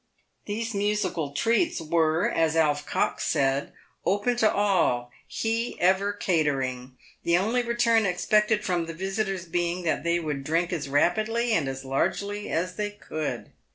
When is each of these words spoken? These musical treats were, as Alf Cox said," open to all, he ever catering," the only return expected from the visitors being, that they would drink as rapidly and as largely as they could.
These 0.47 0.73
musical 0.73 1.31
treats 1.31 1.79
were, 1.79 2.27
as 2.27 2.55
Alf 2.55 2.87
Cox 2.87 3.23
said," 3.23 3.71
open 4.03 4.35
to 4.37 4.51
all, 4.51 5.11
he 5.27 5.79
ever 5.79 6.11
catering," 6.11 6.97
the 7.21 7.37
only 7.37 7.61
return 7.61 8.03
expected 8.07 8.65
from 8.65 8.87
the 8.87 8.95
visitors 8.95 9.45
being, 9.45 9.83
that 9.83 10.03
they 10.03 10.19
would 10.19 10.43
drink 10.43 10.73
as 10.73 10.89
rapidly 10.89 11.53
and 11.53 11.69
as 11.69 11.85
largely 11.85 12.49
as 12.49 12.77
they 12.77 12.89
could. 12.89 13.51